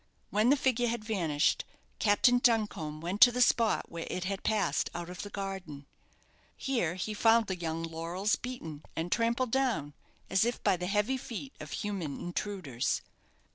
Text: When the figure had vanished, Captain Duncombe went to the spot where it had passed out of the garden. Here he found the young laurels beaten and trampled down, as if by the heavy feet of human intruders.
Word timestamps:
When 0.31 0.49
the 0.49 0.57
figure 0.57 0.87
had 0.87 1.03
vanished, 1.05 1.63
Captain 1.99 2.39
Duncombe 2.39 3.01
went 3.01 3.21
to 3.21 3.31
the 3.31 3.39
spot 3.39 3.91
where 3.91 4.07
it 4.09 4.23
had 4.23 4.41
passed 4.43 4.89
out 4.95 5.11
of 5.11 5.21
the 5.21 5.29
garden. 5.29 5.85
Here 6.57 6.95
he 6.95 7.13
found 7.13 7.45
the 7.45 7.55
young 7.55 7.83
laurels 7.83 8.35
beaten 8.35 8.81
and 8.95 9.11
trampled 9.11 9.51
down, 9.51 9.93
as 10.27 10.43
if 10.43 10.63
by 10.63 10.75
the 10.75 10.87
heavy 10.87 11.17
feet 11.17 11.53
of 11.59 11.69
human 11.69 12.19
intruders. 12.19 13.03